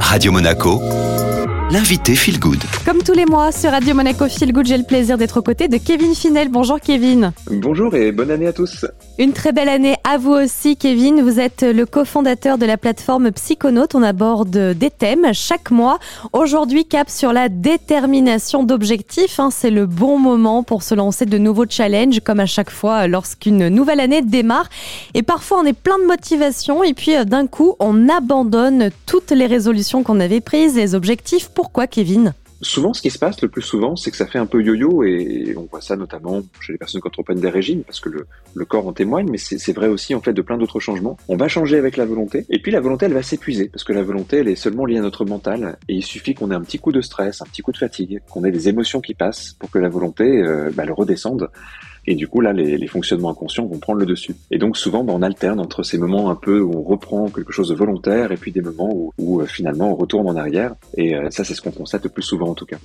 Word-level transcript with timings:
Radio 0.00 0.32
Monaco, 0.32 0.80
l'invité 1.70 2.14
Feel 2.14 2.38
Good. 2.38 2.62
Comme 2.84 3.02
tous 3.02 3.12
les 3.12 3.26
mois 3.26 3.52
sur 3.52 3.70
Radio 3.70 3.94
Monaco 3.94 4.28
Feel 4.28 4.52
Good, 4.52 4.66
j'ai 4.66 4.78
le 4.78 4.84
plaisir 4.84 5.18
d'être 5.18 5.38
aux 5.38 5.42
côtés 5.42 5.68
de 5.68 5.76
Kevin 5.78 6.14
Finel. 6.14 6.48
Bonjour 6.48 6.80
Kevin. 6.80 7.32
Bonjour 7.50 7.94
et 7.94 8.12
bonne 8.12 8.30
année 8.30 8.46
à 8.46 8.52
tous. 8.52 8.86
Une 9.18 9.32
très 9.32 9.52
belle 9.52 9.68
année 9.68 9.95
à 10.08 10.18
vous 10.18 10.30
aussi 10.30 10.76
Kevin. 10.76 11.20
Vous 11.20 11.40
êtes 11.40 11.62
le 11.62 11.84
cofondateur 11.84 12.58
de 12.58 12.64
la 12.64 12.76
plateforme 12.76 13.32
Psychonaute. 13.32 13.96
On 13.96 14.04
aborde 14.04 14.56
des 14.56 14.90
thèmes 14.90 15.34
chaque 15.34 15.72
mois. 15.72 15.98
Aujourd'hui, 16.32 16.84
cap 16.84 17.10
sur 17.10 17.32
la 17.32 17.48
détermination 17.48 18.62
d'objectifs. 18.62 19.40
Hein. 19.40 19.48
C'est 19.50 19.70
le 19.70 19.86
bon 19.86 20.16
moment 20.16 20.62
pour 20.62 20.84
se 20.84 20.94
lancer 20.94 21.26
de 21.26 21.38
nouveaux 21.38 21.66
challenges, 21.68 22.20
comme 22.20 22.38
à 22.38 22.46
chaque 22.46 22.70
fois 22.70 23.08
lorsqu'une 23.08 23.66
nouvelle 23.66 23.98
année 23.98 24.22
démarre. 24.22 24.68
Et 25.14 25.24
parfois, 25.24 25.58
on 25.60 25.64
est 25.64 25.72
plein 25.72 25.98
de 25.98 26.04
motivation 26.04 26.84
et 26.84 26.94
puis 26.94 27.16
euh, 27.16 27.24
d'un 27.24 27.48
coup, 27.48 27.74
on 27.80 28.08
abandonne 28.08 28.90
toutes 29.06 29.32
les 29.32 29.46
résolutions 29.46 30.04
qu'on 30.04 30.20
avait 30.20 30.40
prises, 30.40 30.76
les 30.76 30.94
objectifs. 30.94 31.50
Pourquoi 31.52 31.88
Kevin? 31.88 32.32
Souvent, 32.62 32.94
ce 32.94 33.02
qui 33.02 33.10
se 33.10 33.18
passe 33.18 33.40
le 33.42 33.48
plus 33.48 33.62
souvent, 33.62 33.96
c'est 33.96 34.10
que 34.10 34.16
ça 34.16 34.26
fait 34.26 34.38
un 34.38 34.46
peu 34.46 34.62
yo-yo 34.62 35.04
et 35.04 35.54
on 35.56 35.66
voit 35.70 35.80
ça 35.82 35.96
notamment 35.96 36.42
chez 36.60 36.72
les 36.72 36.78
personnes 36.78 37.00
qui 37.00 37.08
entreprennent 37.08 37.40
des 37.40 37.50
régimes 37.50 37.82
parce 37.82 38.00
que 38.00 38.08
le, 38.08 38.26
le 38.54 38.64
corps 38.64 38.86
en 38.86 38.92
témoigne, 38.92 39.28
mais 39.30 39.38
c'est 39.38 39.72
vrai 39.72 39.88
aussi 39.88 40.14
en 40.14 40.20
fait 40.20 40.32
de 40.32 40.42
plein 40.42 40.56
d'autres 40.56 40.80
changements. 40.80 41.18
On 41.28 41.36
va 41.36 41.48
changer 41.48 41.76
avec 41.76 41.96
la 41.96 42.06
volonté 42.06 42.46
et 42.48 42.58
puis 42.60 42.72
la 42.72 42.80
volonté, 42.80 43.06
elle 43.06 43.12
va 43.12 43.22
s'épuiser 43.22 43.68
parce 43.68 43.84
que 43.84 43.92
la 43.92 44.02
volonté, 44.02 44.38
elle 44.38 44.48
est 44.48 44.56
seulement 44.56 44.86
liée 44.86 44.98
à 44.98 45.02
notre 45.02 45.24
mental 45.24 45.78
et 45.88 45.94
il 45.94 46.02
suffit 46.02 46.34
qu'on 46.34 46.50
ait 46.50 46.54
un 46.54 46.62
petit 46.62 46.78
coup 46.78 46.92
de 46.92 47.02
stress, 47.02 47.42
un 47.42 47.46
petit 47.46 47.62
coup 47.62 47.72
de 47.72 47.78
fatigue, 47.78 48.20
qu'on 48.30 48.44
ait 48.44 48.50
des 48.50 48.68
émotions 48.68 49.00
qui 49.00 49.14
passent 49.14 49.54
pour 49.58 49.70
que 49.70 49.78
la 49.78 49.88
volonté, 49.88 50.42
euh, 50.42 50.70
bah, 50.72 50.84
elle 50.84 50.92
redescende. 50.92 51.50
Et 52.06 52.14
du 52.14 52.28
coup, 52.28 52.40
là, 52.40 52.52
les, 52.52 52.86
fonctionnements 52.86 53.30
inconscients 53.30 53.66
vont 53.66 53.78
prendre 53.78 53.98
le 53.98 54.06
dessus. 54.06 54.36
Et 54.50 54.58
donc, 54.58 54.76
souvent, 54.76 55.02
bah, 55.02 55.12
on 55.14 55.22
alterne 55.22 55.58
entre 55.58 55.82
ces 55.82 55.98
moments 55.98 56.30
un 56.30 56.36
peu 56.36 56.60
où 56.60 56.72
on 56.72 56.82
reprend 56.82 57.28
quelque 57.28 57.52
chose 57.52 57.68
de 57.68 57.74
volontaire 57.74 58.30
et 58.30 58.36
puis 58.36 58.52
des 58.52 58.60
moments 58.60 58.90
où, 58.92 59.12
où 59.18 59.40
euh, 59.40 59.46
finalement 59.46 59.90
on 59.90 59.96
retourne 59.96 60.28
en 60.28 60.36
arrière. 60.36 60.74
Et 60.96 61.16
euh, 61.16 61.30
ça, 61.30 61.42
c'est 61.42 61.54
ce 61.54 61.60
qu'on 61.60 61.72
constate 61.72 62.04
le 62.04 62.10
plus 62.10 62.22
souvent 62.22 62.48
en 62.48 62.54
tout 62.54 62.66
cas. 62.66 62.76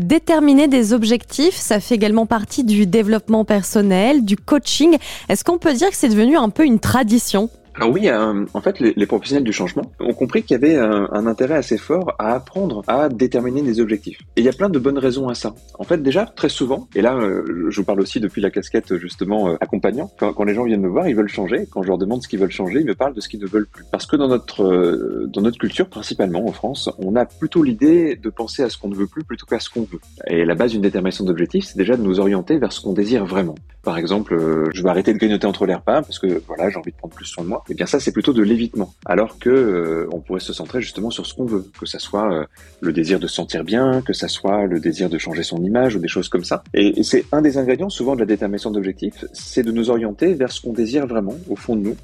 Déterminer 0.00 0.68
des 0.68 0.92
objectifs, 0.92 1.56
ça 1.56 1.80
fait 1.80 1.94
également 1.94 2.26
partie 2.26 2.64
du 2.64 2.86
développement 2.86 3.44
personnel, 3.44 4.24
du 4.24 4.36
coaching. 4.36 4.96
Est-ce 5.28 5.44
qu'on 5.44 5.58
peut 5.58 5.74
dire 5.74 5.90
que 5.90 5.96
c'est 5.96 6.08
devenu 6.08 6.36
un 6.36 6.48
peu 6.48 6.64
une 6.64 6.78
tradition? 6.78 7.50
Alors 7.80 7.94
oui, 7.94 8.10
euh, 8.10 8.44
en 8.52 8.60
fait, 8.60 8.78
les, 8.78 9.06
professionnels 9.06 9.42
du 9.42 9.54
changement 9.54 9.90
ont 10.00 10.12
compris 10.12 10.42
qu'il 10.42 10.50
y 10.50 10.54
avait 10.62 10.76
un, 10.76 11.08
un, 11.12 11.26
intérêt 11.26 11.54
assez 11.54 11.78
fort 11.78 12.14
à 12.18 12.34
apprendre 12.34 12.82
à 12.86 13.08
déterminer 13.08 13.62
des 13.62 13.80
objectifs. 13.80 14.18
Et 14.36 14.42
il 14.42 14.44
y 14.44 14.50
a 14.50 14.52
plein 14.52 14.68
de 14.68 14.78
bonnes 14.78 14.98
raisons 14.98 15.30
à 15.30 15.34
ça. 15.34 15.54
En 15.78 15.84
fait, 15.84 16.02
déjà, 16.02 16.26
très 16.26 16.50
souvent, 16.50 16.88
et 16.94 17.00
là, 17.00 17.16
euh, 17.16 17.70
je 17.70 17.76
vous 17.80 17.84
parle 17.86 18.02
aussi 18.02 18.20
depuis 18.20 18.42
la 18.42 18.50
casquette 18.50 18.98
justement 18.98 19.48
euh, 19.48 19.56
accompagnant, 19.62 20.12
quand, 20.18 20.34
quand, 20.34 20.44
les 20.44 20.52
gens 20.52 20.64
viennent 20.64 20.82
me 20.82 20.90
voir, 20.90 21.08
ils 21.08 21.16
veulent 21.16 21.30
changer. 21.30 21.66
Quand 21.70 21.82
je 21.82 21.88
leur 21.88 21.96
demande 21.96 22.22
ce 22.22 22.28
qu'ils 22.28 22.38
veulent 22.38 22.50
changer, 22.50 22.80
ils 22.80 22.86
me 22.86 22.94
parlent 22.94 23.14
de 23.14 23.20
ce 23.22 23.30
qu'ils 23.30 23.40
ne 23.40 23.46
veulent 23.46 23.66
plus. 23.66 23.84
Parce 23.90 24.04
que 24.04 24.16
dans 24.16 24.28
notre 24.28 25.26
dans 25.28 25.40
notre 25.40 25.56
culture, 25.56 25.88
principalement 25.88 26.46
en 26.46 26.52
France, 26.52 26.90
on 26.98 27.16
a 27.16 27.24
plutôt 27.24 27.62
l'idée 27.62 28.14
de 28.14 28.28
penser 28.28 28.62
à 28.62 28.68
ce 28.68 28.76
qu'on 28.76 28.88
ne 28.88 28.94
veut 28.94 29.06
plus 29.06 29.24
plutôt 29.24 29.46
qu'à 29.46 29.58
ce 29.58 29.70
qu'on 29.70 29.84
veut. 29.84 30.00
Et 30.26 30.44
la 30.44 30.54
base 30.54 30.72
d'une 30.72 30.82
détermination 30.82 31.24
d'objectifs, 31.24 31.64
c'est 31.64 31.78
déjà 31.78 31.96
de 31.96 32.02
nous 32.02 32.20
orienter 32.20 32.58
vers 32.58 32.74
ce 32.74 32.82
qu'on 32.82 32.92
désire 32.92 33.24
vraiment. 33.24 33.54
Par 33.82 33.96
exemple, 33.96 34.38
je 34.74 34.82
vais 34.82 34.88
arrêter 34.88 35.12
de 35.12 35.18
grignoter 35.18 35.46
entre 35.46 35.64
les 35.64 35.74
repas 35.74 36.02
parce 36.02 36.18
que 36.18 36.42
voilà, 36.46 36.68
j'ai 36.68 36.76
envie 36.76 36.90
de 36.92 36.96
prendre 36.96 37.14
plus 37.14 37.24
soin 37.24 37.44
de 37.44 37.48
moi. 37.48 37.62
Et 37.68 37.72
eh 37.72 37.74
bien 37.74 37.86
ça, 37.86 37.98
c'est 37.98 38.12
plutôt 38.12 38.32
de 38.32 38.42
l'évitement. 38.42 38.92
Alors 39.06 39.38
que 39.38 39.48
euh, 39.48 40.08
on 40.12 40.20
pourrait 40.20 40.40
se 40.40 40.52
centrer 40.52 40.82
justement 40.82 41.10
sur 41.10 41.24
ce 41.26 41.34
qu'on 41.34 41.46
veut, 41.46 41.66
que 41.78 41.86
ça 41.86 41.98
soit 41.98 42.32
euh, 42.32 42.44
le 42.80 42.92
désir 42.92 43.18
de 43.18 43.26
se 43.26 43.34
sentir 43.34 43.64
bien, 43.64 44.02
que 44.02 44.12
ça 44.12 44.28
soit 44.28 44.66
le 44.66 44.80
désir 44.80 45.08
de 45.08 45.18
changer 45.18 45.42
son 45.42 45.62
image 45.62 45.96
ou 45.96 45.98
des 45.98 46.08
choses 46.08 46.28
comme 46.28 46.44
ça. 46.44 46.62
Et, 46.74 47.00
et 47.00 47.02
c'est 47.02 47.24
un 47.32 47.40
des 47.40 47.56
ingrédients 47.56 47.88
souvent 47.88 48.14
de 48.14 48.20
la 48.20 48.26
détermination 48.26 48.70
d'objectifs, 48.70 49.24
c'est 49.32 49.62
de 49.62 49.72
nous 49.72 49.90
orienter 49.90 50.34
vers 50.34 50.52
ce 50.52 50.60
qu'on 50.60 50.72
désire 50.72 51.06
vraiment 51.06 51.36
au 51.48 51.56
fond 51.56 51.76
de 51.76 51.82
nous, 51.82 51.96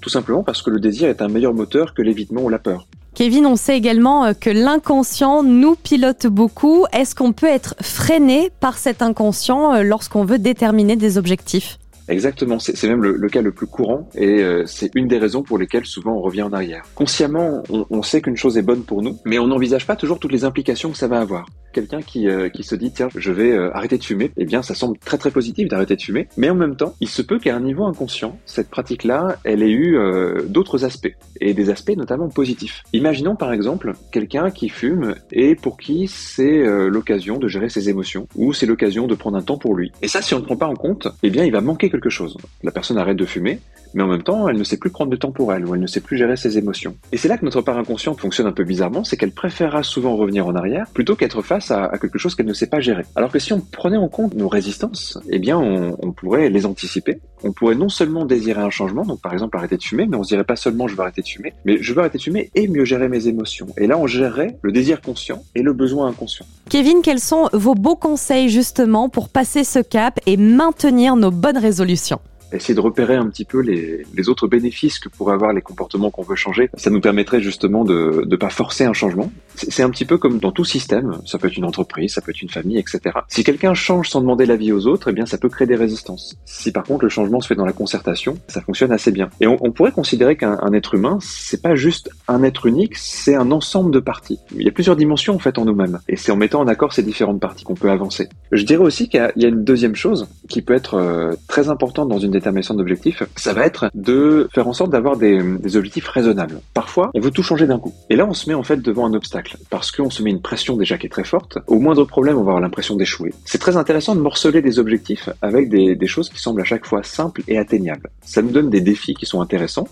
tout 0.00 0.10
simplement 0.10 0.44
parce 0.44 0.62
que 0.62 0.70
le 0.70 0.80
désir 0.80 1.08
est 1.08 1.22
un 1.22 1.28
meilleur 1.28 1.54
moteur 1.54 1.94
que 1.94 2.02
l'évitement 2.02 2.42
ou 2.42 2.48
la 2.48 2.58
peur. 2.58 2.86
Kevin, 3.14 3.46
on 3.46 3.56
sait 3.56 3.76
également 3.76 4.24
euh, 4.24 4.32
que 4.32 4.50
l'inconscient 4.50 5.42
nous 5.42 5.76
pilote 5.76 6.26
beaucoup. 6.26 6.84
Est-ce 6.92 7.14
qu'on 7.14 7.32
peut 7.32 7.46
être 7.46 7.74
freiné 7.80 8.50
par 8.60 8.78
cet 8.78 9.02
inconscient 9.02 9.82
lorsqu'on 9.82 10.24
veut 10.24 10.38
déterminer 10.38 10.96
des 10.96 11.16
objectifs? 11.18 11.78
Exactement, 12.08 12.58
c'est 12.58 12.86
même 12.86 13.02
le, 13.02 13.28
cas 13.28 13.40
le 13.40 13.50
plus 13.50 13.66
courant 13.66 14.10
et 14.14 14.42
euh, 14.42 14.64
c'est 14.66 14.90
une 14.94 15.08
des 15.08 15.16
raisons 15.16 15.42
pour 15.42 15.56
lesquelles 15.56 15.86
souvent 15.86 16.12
on 16.12 16.20
revient 16.20 16.42
en 16.42 16.52
arrière. 16.52 16.84
Consciemment, 16.94 17.62
on, 17.70 17.86
on 17.88 18.02
sait 18.02 18.20
qu'une 18.20 18.36
chose 18.36 18.58
est 18.58 18.62
bonne 18.62 18.82
pour 18.82 19.00
nous, 19.00 19.18
mais 19.24 19.38
on 19.38 19.46
n'envisage 19.46 19.86
pas 19.86 19.96
toujours 19.96 20.18
toutes 20.18 20.32
les 20.32 20.44
implications 20.44 20.90
que 20.90 20.98
ça 20.98 21.08
va 21.08 21.20
avoir. 21.20 21.46
Quelqu'un 21.74 22.02
qui, 22.02 22.28
euh, 22.28 22.48
qui 22.48 22.62
se 22.62 22.76
dit 22.76 22.92
tiens, 22.92 23.08
je 23.16 23.32
vais 23.32 23.50
euh, 23.50 23.74
arrêter 23.74 23.98
de 23.98 24.04
fumer, 24.04 24.30
eh 24.36 24.44
bien 24.44 24.62
ça 24.62 24.76
semble 24.76 24.96
très 24.98 25.18
très 25.18 25.32
positif 25.32 25.68
d'arrêter 25.68 25.96
de 25.96 26.00
fumer, 26.00 26.28
mais 26.36 26.48
en 26.48 26.54
même 26.54 26.76
temps, 26.76 26.94
il 27.00 27.08
se 27.08 27.20
peut 27.20 27.40
qu'à 27.40 27.56
un 27.56 27.60
niveau 27.60 27.84
inconscient, 27.84 28.38
cette 28.46 28.70
pratique-là, 28.70 29.38
elle 29.42 29.62
ait 29.62 29.70
eu 29.70 29.98
d'autres 30.46 30.84
aspects 30.84 31.12
et 31.40 31.52
des 31.52 31.70
aspects 31.70 31.96
notamment 31.96 32.28
positifs. 32.28 32.84
Imaginons 32.92 33.34
par 33.34 33.52
exemple 33.52 33.92
quelqu'un 34.12 34.50
qui 34.50 34.68
fume 34.68 35.14
et 35.32 35.56
pour 35.56 35.76
qui 35.76 36.06
c'est 36.06 36.64
l'occasion 36.88 37.38
de 37.38 37.48
gérer 37.48 37.68
ses 37.68 37.88
émotions 37.88 38.28
ou 38.36 38.52
c'est 38.52 38.66
l'occasion 38.66 39.06
de 39.06 39.14
prendre 39.14 39.36
un 39.36 39.42
temps 39.42 39.58
pour 39.58 39.74
lui. 39.74 39.90
Et 40.02 40.08
ça, 40.08 40.22
si 40.22 40.34
on 40.34 40.38
ne 40.38 40.44
prend 40.44 40.56
pas 40.56 40.66
en 40.66 40.74
compte, 40.74 41.08
eh 41.22 41.30
bien 41.30 41.44
il 41.44 41.52
va 41.52 41.60
manquer 41.60 41.90
quelque 41.90 42.10
chose. 42.10 42.36
La 42.62 42.70
personne 42.70 42.98
arrête 42.98 43.16
de 43.16 43.26
fumer, 43.26 43.60
mais 43.94 44.02
en 44.02 44.08
même 44.08 44.22
temps, 44.22 44.48
elle 44.48 44.58
ne 44.58 44.64
sait 44.64 44.76
plus 44.76 44.90
prendre 44.90 45.10
de 45.10 45.16
temps 45.16 45.32
pour 45.32 45.52
elle, 45.52 45.66
ou 45.66 45.74
elle 45.74 45.80
ne 45.80 45.86
sait 45.86 46.00
plus 46.00 46.16
gérer 46.16 46.36
ses 46.36 46.58
émotions. 46.58 46.96
Et 47.12 47.16
c'est 47.16 47.28
là 47.28 47.38
que 47.38 47.44
notre 47.44 47.62
part 47.62 47.78
inconsciente 47.78 48.20
fonctionne 48.20 48.46
un 48.46 48.52
peu 48.52 48.64
bizarrement, 48.64 49.04
c'est 49.04 49.16
qu'elle 49.16 49.32
préférera 49.32 49.82
souvent 49.82 50.16
revenir 50.16 50.46
en 50.46 50.54
arrière, 50.54 50.86
plutôt 50.92 51.14
qu'être 51.14 51.42
face 51.42 51.63
à, 51.70 51.96
quelque 51.98 52.18
chose 52.18 52.34
qu'elle 52.34 52.46
ne 52.46 52.52
sait 52.52 52.66
pas 52.66 52.80
gérer. 52.80 53.04
Alors 53.16 53.30
que 53.30 53.38
si 53.38 53.52
on 53.52 53.60
prenait 53.60 53.96
en 53.96 54.08
compte 54.08 54.34
nos 54.34 54.48
résistances, 54.48 55.18
eh 55.28 55.38
bien, 55.38 55.58
on, 55.58 55.96
on, 56.00 56.12
pourrait 56.12 56.48
les 56.48 56.66
anticiper. 56.66 57.20
On 57.42 57.52
pourrait 57.52 57.74
non 57.74 57.88
seulement 57.88 58.24
désirer 58.24 58.62
un 58.62 58.70
changement, 58.70 59.04
donc 59.04 59.20
par 59.20 59.32
exemple 59.32 59.56
arrêter 59.56 59.76
de 59.76 59.82
fumer, 59.82 60.06
mais 60.06 60.16
on 60.16 60.22
se 60.22 60.28
dirait 60.28 60.44
pas 60.44 60.56
seulement 60.56 60.88
je 60.88 60.94
veux 60.94 61.02
arrêter 61.02 61.22
de 61.22 61.28
fumer, 61.28 61.52
mais 61.64 61.78
je 61.80 61.92
veux 61.92 62.00
arrêter 62.00 62.18
de 62.18 62.22
fumer 62.22 62.50
et 62.54 62.68
mieux 62.68 62.84
gérer 62.84 63.08
mes 63.08 63.28
émotions. 63.28 63.66
Et 63.76 63.86
là, 63.86 63.98
on 63.98 64.06
gérerait 64.06 64.56
le 64.62 64.72
désir 64.72 65.00
conscient 65.00 65.42
et 65.54 65.62
le 65.62 65.72
besoin 65.72 66.08
inconscient. 66.08 66.46
Kevin, 66.70 67.02
quels 67.02 67.20
sont 67.20 67.48
vos 67.52 67.74
beaux 67.74 67.96
conseils 67.96 68.48
justement 68.48 69.08
pour 69.08 69.28
passer 69.28 69.64
ce 69.64 69.78
cap 69.78 70.18
et 70.26 70.36
maintenir 70.36 71.16
nos 71.16 71.30
bonnes 71.30 71.58
résolutions? 71.58 72.20
Essayer 72.52 72.74
de 72.74 72.80
repérer 72.80 73.16
un 73.16 73.26
petit 73.28 73.44
peu 73.44 73.60
les, 73.60 74.04
autres 74.28 74.48
bénéfices 74.48 74.98
que 74.98 75.08
pourraient 75.08 75.34
avoir 75.34 75.52
les 75.52 75.60
comportements 75.60 76.10
qu'on 76.10 76.22
veut 76.22 76.36
changer. 76.36 76.70
Ça 76.74 76.90
nous 76.90 77.00
permettrait 77.00 77.40
justement 77.40 77.84
de 77.84 78.24
ne 78.26 78.36
pas 78.36 78.48
forcer 78.48 78.84
un 78.84 78.94
changement. 78.94 79.30
C'est 79.54 79.82
un 79.82 79.90
petit 79.90 80.04
peu 80.04 80.16
comme 80.16 80.38
dans 80.38 80.50
tout 80.50 80.64
système, 80.64 81.18
ça 81.26 81.38
peut 81.38 81.48
être 81.48 81.56
une 81.56 81.64
entreprise, 81.64 82.14
ça 82.14 82.20
peut 82.20 82.30
être 82.30 82.40
une 82.40 82.48
famille, 82.48 82.78
etc. 82.78 83.18
Si 83.28 83.44
quelqu'un 83.44 83.74
change 83.74 84.08
sans 84.08 84.20
demander 84.20 84.46
l'avis 84.46 84.72
aux 84.72 84.86
autres, 84.86 85.08
eh 85.10 85.12
bien 85.12 85.26
ça 85.26 85.36
peut 85.36 85.48
créer 85.48 85.66
des 85.66 85.76
résistances. 85.76 86.36
Si 86.44 86.72
par 86.72 86.84
contre 86.84 87.04
le 87.04 87.10
changement 87.10 87.40
se 87.40 87.48
fait 87.48 87.54
dans 87.54 87.66
la 87.66 87.72
concertation, 87.72 88.38
ça 88.48 88.60
fonctionne 88.62 88.92
assez 88.92 89.12
bien. 89.12 89.28
Et 89.40 89.46
on, 89.46 89.56
pourrait 89.74 89.92
considérer 89.92 90.36
qu'un 90.36 90.72
être 90.72 90.94
humain, 90.94 91.18
c'est 91.20 91.60
pas 91.60 91.74
juste 91.74 92.08
un 92.28 92.42
être 92.44 92.66
unique, 92.66 92.96
c'est 92.96 93.34
un 93.34 93.50
ensemble 93.50 93.90
de 93.90 93.98
parties. 93.98 94.38
Il 94.54 94.62
y 94.62 94.68
a 94.68 94.72
plusieurs 94.72 94.96
dimensions 94.96 95.34
en 95.34 95.38
fait 95.38 95.58
en 95.58 95.64
nous-mêmes. 95.64 95.98
Et 96.08 96.16
c'est 96.16 96.30
en 96.30 96.36
mettant 96.36 96.60
en 96.60 96.68
accord 96.68 96.92
ces 96.92 97.02
différentes 97.02 97.40
parties 97.40 97.64
qu'on 97.64 97.74
peut 97.74 97.90
avancer. 97.90 98.28
Je 98.52 98.62
dirais 98.64 98.84
aussi 98.84 99.08
qu'il 99.08 99.28
y, 99.36 99.42
y, 99.42 99.44
a 99.44 99.48
une 99.48 99.64
deuxième 99.64 99.96
chose 99.96 100.28
qui 100.48 100.62
peut 100.62 100.74
être 100.74 100.94
euh, 100.94 101.34
très 101.48 101.68
importante 101.68 102.08
dans 102.08 102.18
une 102.18 102.33
détermination 102.34 102.74
d'objectifs, 102.74 103.22
ça 103.36 103.52
va 103.52 103.64
être 103.64 103.90
de 103.94 104.48
faire 104.52 104.68
en 104.68 104.72
sorte 104.72 104.90
d'avoir 104.90 105.16
des, 105.16 105.42
objectifs 105.76 106.08
raisonnables. 106.08 106.60
Parfois, 106.74 107.10
on 107.14 107.20
veut 107.20 107.30
tout 107.30 107.42
changer 107.42 107.66
d'un 107.66 107.78
coup. 107.78 107.94
Et 108.10 108.16
là, 108.16 108.26
on 108.26 108.34
se 108.34 108.48
met 108.48 108.54
en 108.54 108.62
fait 108.62 108.80
devant 108.80 109.06
un 109.06 109.14
obstacle, 109.14 109.56
parce 109.70 109.90
qu'on 109.90 110.10
se 110.10 110.22
met 110.22 110.30
une 110.30 110.42
pression 110.42 110.76
déjà 110.76 110.98
qui 110.98 111.06
est 111.06 111.10
très 111.10 111.24
forte. 111.24 111.58
Au 111.66 111.78
moindre 111.78 112.04
problème, 112.04 112.36
on 112.36 112.42
va 112.42 112.50
avoir 112.52 112.60
l'impression 112.60 112.96
d'échouer. 112.96 113.32
C'est 113.44 113.58
très 113.58 113.76
intéressant 113.76 114.14
de 114.14 114.20
morceler 114.20 114.62
des 114.62 114.78
objectifs 114.78 115.28
avec 115.42 115.68
des, 115.68 115.96
des 115.96 116.06
choses 116.06 116.28
qui 116.28 116.40
semblent 116.40 116.60
à 116.60 116.64
chaque 116.64 116.86
fois 116.86 117.02
simples 117.02 117.42
et 117.48 117.58
atteignables. 117.58 118.10
Ça 118.22 118.42
nous 118.42 118.50
donne 118.50 118.70
des 118.70 118.80
défis 118.80 119.14
qui 119.14 119.26
sont 119.26 119.40
intéressants, 119.40 119.88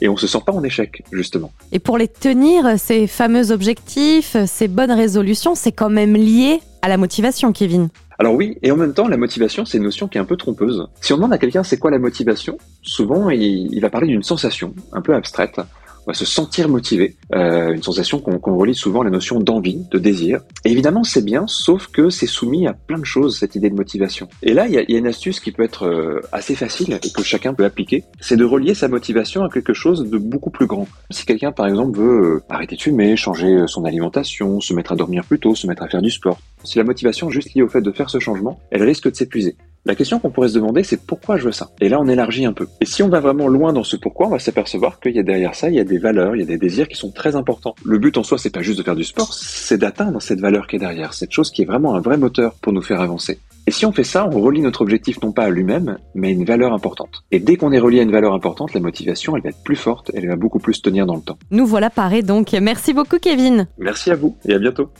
et 0.00 0.08
on 0.08 0.16
se 0.16 0.26
sent 0.26 0.40
pas 0.44 0.52
en 0.52 0.62
échec 0.62 1.02
justement. 1.12 1.52
Et 1.72 1.78
pour 1.78 1.98
les 1.98 2.08
tenir, 2.08 2.78
ces 2.78 3.06
fameux 3.06 3.50
objectifs, 3.50 4.36
ces 4.46 4.68
bonnes 4.68 4.92
résolutions, 4.92 5.54
c'est 5.54 5.72
quand 5.72 5.90
même 5.90 6.14
lié 6.14 6.60
à 6.82 6.88
la 6.88 6.96
motivation, 6.96 7.52
Kevin. 7.52 7.88
Alors 8.20 8.34
oui, 8.34 8.58
et 8.62 8.70
en 8.70 8.76
même 8.76 8.92
temps, 8.92 9.08
la 9.08 9.16
motivation, 9.16 9.64
c'est 9.64 9.78
une 9.78 9.84
notion 9.84 10.06
qui 10.06 10.18
est 10.18 10.20
un 10.20 10.26
peu 10.26 10.36
trompeuse. 10.36 10.86
Si 11.00 11.14
on 11.14 11.16
demande 11.16 11.32
à 11.32 11.38
quelqu'un 11.38 11.62
c'est 11.62 11.78
quoi 11.78 11.90
la 11.90 11.98
motivation, 11.98 12.58
souvent 12.82 13.30
il, 13.30 13.80
va 13.80 13.88
parler 13.88 14.08
d'une 14.08 14.22
sensation 14.22 14.74
un 14.92 15.00
peu 15.00 15.14
abstraite 15.14 15.58
on 16.06 16.10
va 16.10 16.14
se 16.14 16.24
sentir 16.24 16.68
motivé, 16.68 17.16
euh, 17.34 17.72
une 17.72 17.82
sensation 17.82 18.20
qu'on 18.20 18.38
qu 18.38 18.50
relie 18.50 18.74
souvent 18.74 19.02
à 19.02 19.04
la 19.04 19.10
notion 19.10 19.40
d'envie, 19.40 19.84
de 19.90 19.98
désir. 19.98 20.40
Et 20.64 20.72
évidemment, 20.72 21.04
c'est 21.04 21.24
bien, 21.24 21.44
sauf 21.46 21.88
que 21.88 22.10
c'est 22.10 22.26
soumis 22.26 22.66
à 22.66 22.72
plein 22.72 22.98
de 22.98 23.04
choses, 23.04 23.38
cette 23.38 23.54
idée 23.54 23.70
de 23.70 23.74
motivation. 23.74 24.28
Et 24.42 24.54
là, 24.54 24.66
il 24.66 24.74
y 24.74 24.78
a, 24.78 24.82
y 24.82 24.94
a, 24.94 24.98
une 24.98 25.06
astuce 25.06 25.40
qui 25.40 25.52
peut 25.52 25.62
être 25.62 25.86
euh, 25.86 26.20
assez 26.32 26.54
facile 26.54 26.98
et 27.02 27.12
que 27.12 27.22
chacun 27.22 27.54
peut 27.54 27.64
appliquer, 27.64 28.04
c'est 28.20 28.36
de 28.36 28.44
relier 28.44 28.74
sa 28.74 28.88
motivation 28.88 29.44
à 29.44 29.50
quelque 29.50 29.74
chose 29.74 30.08
de 30.08 30.18
beaucoup 30.18 30.50
plus 30.50 30.66
grand. 30.66 30.86
Si 31.10 31.26
quelqu'un, 31.26 31.52
par 31.52 31.66
exemple, 31.66 31.98
veut 31.98 32.36
euh, 32.36 32.42
arrêter 32.48 32.76
de 32.76 32.80
fumer, 32.80 33.16
changer 33.16 33.64
son 33.66 33.84
alimentation, 33.84 34.60
se 34.60 34.74
mettre 34.74 34.92
à 34.92 34.96
dormir 34.96 35.24
plus 35.24 35.38
tôt, 35.38 35.54
se 35.54 35.66
mettre 35.66 35.82
à 35.82 35.88
faire 35.88 36.02
du 36.02 36.10
sport, 36.10 36.38
si 36.64 36.78
la 36.78 36.84
motivation 36.84 37.30
juste 37.30 37.54
liée 37.54 37.62
au 37.62 37.68
fait 37.68 37.80
de 37.80 37.92
faire 37.92 38.10
ce 38.10 38.18
changement, 38.18 38.60
elle 38.70 38.82
risque 38.82 39.10
de 39.10 39.16
s'épuiser. 39.16 39.56
La 39.86 39.94
question 39.94 40.18
qu'on 40.18 40.30
pourrait 40.30 40.48
se 40.48 40.54
demander, 40.54 40.82
c'est 40.82 41.00
pourquoi 41.06 41.38
je 41.38 41.44
veux 41.44 41.52
ça? 41.52 41.70
Et 41.80 41.88
là, 41.88 41.98
on 41.98 42.06
élargit 42.06 42.44
un 42.44 42.52
peu. 42.52 42.66
Et 42.82 42.84
si 42.84 43.02
on 43.02 43.08
va 43.08 43.20
vraiment 43.20 43.48
loin 43.48 43.72
dans 43.72 43.82
ce 43.82 43.96
pourquoi, 43.96 44.26
on 44.26 44.30
va 44.30 44.38
s'apercevoir 44.38 45.00
qu'il 45.00 45.16
y 45.16 45.18
a 45.18 45.22
derrière 45.22 45.54
ça, 45.54 45.70
il 45.70 45.74
y 45.74 45.80
a 45.80 45.84
des 45.84 45.96
valeurs, 45.96 46.36
il 46.36 46.40
y 46.40 46.42
a 46.42 46.46
des 46.46 46.58
désirs 46.58 46.86
qui 46.86 46.96
sont 46.96 47.10
très 47.10 47.34
importants. 47.34 47.74
Le 47.82 47.98
but 47.98 48.18
en 48.18 48.22
soi, 48.22 48.36
c'est 48.36 48.50
pas 48.50 48.60
juste 48.60 48.78
de 48.78 48.82
faire 48.82 48.94
du 48.94 49.04
sport, 49.04 49.32
c'est 49.32 49.78
d'atteindre 49.78 50.20
cette 50.20 50.40
valeur 50.40 50.66
qui 50.66 50.76
est 50.76 50.80
derrière, 50.80 51.14
cette 51.14 51.32
chose 51.32 51.50
qui 51.50 51.62
est 51.62 51.64
vraiment 51.64 51.94
un 51.94 52.00
vrai 52.00 52.18
moteur 52.18 52.54
pour 52.60 52.74
nous 52.74 52.82
faire 52.82 53.00
avancer. 53.00 53.38
Et 53.66 53.70
si 53.70 53.86
on 53.86 53.92
fait 53.92 54.04
ça, 54.04 54.28
on 54.30 54.40
relie 54.40 54.60
notre 54.60 54.82
objectif 54.82 55.22
non 55.22 55.32
pas 55.32 55.44
à 55.44 55.50
lui-même, 55.50 55.96
mais 56.14 56.28
à 56.28 56.30
une 56.30 56.44
valeur 56.44 56.74
importante. 56.74 57.22
Et 57.30 57.40
dès 57.40 57.56
qu'on 57.56 57.72
est 57.72 57.78
relié 57.78 58.00
à 58.00 58.02
une 58.02 58.12
valeur 58.12 58.34
importante, 58.34 58.74
la 58.74 58.80
motivation, 58.80 59.36
elle 59.36 59.42
va 59.42 59.50
être 59.50 59.62
plus 59.64 59.76
forte, 59.76 60.10
elle 60.12 60.28
va 60.28 60.36
beaucoup 60.36 60.58
plus 60.58 60.82
tenir 60.82 61.06
dans 61.06 61.16
le 61.16 61.22
temps. 61.22 61.38
Nous 61.50 61.66
voilà 61.66 61.88
parés 61.88 62.22
donc. 62.22 62.52
Merci 62.52 62.92
beaucoup 62.92 63.18
Kevin. 63.18 63.66
Merci 63.78 64.10
à 64.10 64.16
vous 64.16 64.36
et 64.44 64.54
à 64.54 64.58
bientôt. 64.58 64.88